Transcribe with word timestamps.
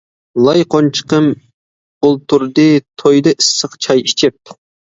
لاي 0.45 0.63
قونچىقىم 0.75 1.27
ئولتۇردى، 2.09 2.67
تويدا 3.05 3.37
ئىسسىق 3.39 3.79
چاي 3.87 4.05
ئىچىپ. 4.11 4.59